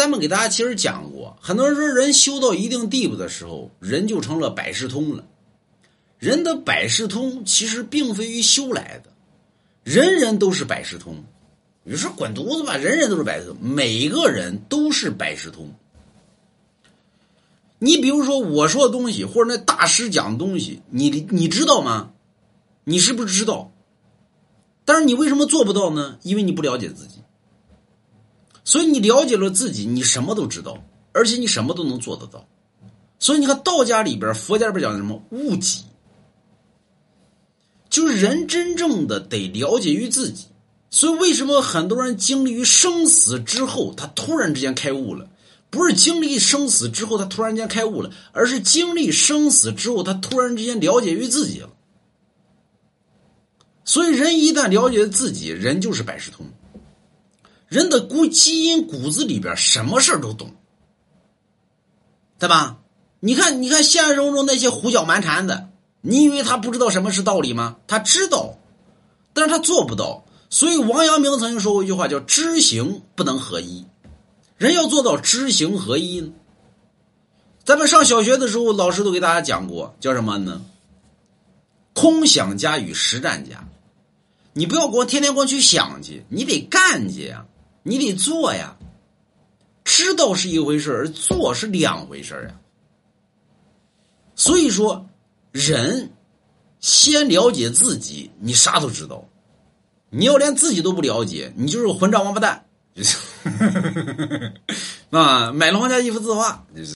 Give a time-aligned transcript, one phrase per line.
[0.00, 5.26] 咱们给大家其实讲过，很多人说人修到一定地步的时候，人就成了百事通了。
[6.18, 9.12] 人的百事通其实并非于修来的，
[9.84, 11.22] 人人都是百事通。
[11.84, 15.74] 你说滚犊子吧，人人都是百事通，每个人都是百事通。
[17.78, 22.12] 你比如说我说的东西，或者那大师讲的东西，你你知道吗？
[22.84, 23.70] 你是不是知道？
[24.86, 26.16] 但是你为什么做不到呢？
[26.22, 27.16] 因为你不了解自己。
[28.70, 30.80] 所以你了解了自己，你什么都知道，
[31.10, 32.46] 而且你什么都能做得到。
[33.18, 35.82] 所以你看道家里边、佛家里边讲的什么悟己，
[37.88, 40.46] 就是人真正的得了解于自己。
[40.88, 45.28] 所以为什么很多人经历于生死之后，他突然之间开悟了？
[45.68, 51.70] 不是经历生死之后他突然间开悟了，而是经历生死之后他突然之间了解于自己了。
[53.84, 56.46] 所以人一旦了解自己，人就是百事通。
[57.70, 60.50] 人的骨基因骨子里边什么事都懂，
[62.36, 62.78] 对吧？
[63.20, 67.76] 你看，你看现实生活中那些胡搅蛮缠的，你以为他不知道什么是道理吗？
[67.86, 68.58] 他知道，
[69.32, 70.24] 但是他做不到。
[70.48, 73.86] 所以王阳明曾经说过一句话，叫“知行不能合一”。
[74.58, 76.32] 人要做到知行合一呢，
[77.64, 80.60] 咱们上小学的时候，老师都给大家讲过，叫什么呢？
[81.92, 83.68] 空想家与实战家。
[84.54, 87.46] 你不要光天天光去想去，你得干去呀。
[87.82, 88.76] 你得做呀，
[89.84, 92.60] 知道是一回事而做是两回事儿啊。
[94.34, 95.06] 所以说，
[95.52, 96.10] 人
[96.80, 99.24] 先了解自己，你啥都知道。
[100.08, 102.64] 你要连自己都不了解，你就是混账王八蛋。
[105.10, 106.66] 啊，买了皇家一幅字画。
[106.74, 106.88] 就是。